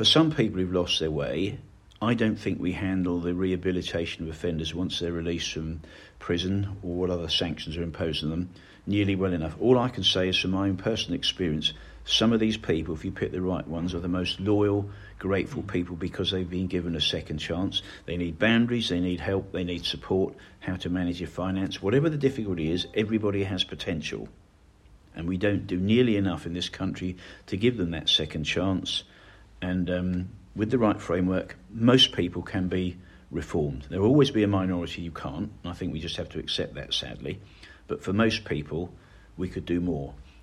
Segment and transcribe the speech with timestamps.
[0.00, 1.58] for some people who've lost their way,
[2.00, 5.82] I don't think we handle the rehabilitation of offenders once they're released from
[6.18, 8.48] prison or what other sanctions are imposed on them
[8.86, 9.56] nearly well enough.
[9.60, 11.74] All I can say is from my own personal experience,
[12.06, 15.62] some of these people, if you pick the right ones, are the most loyal, grateful
[15.62, 17.82] people because they've been given a second chance.
[18.06, 21.82] They need boundaries, they need help, they need support, how to manage your finance.
[21.82, 24.30] Whatever the difficulty is, everybody has potential.
[25.14, 29.02] And we don't do nearly enough in this country to give them that second chance.
[29.62, 32.96] And um, with the right framework, most people can be
[33.30, 33.86] reformed.
[33.88, 36.38] There will always be a minority you can't, and I think we just have to
[36.38, 37.40] accept that sadly.
[37.86, 38.92] But for most people,
[39.36, 40.14] we could do more.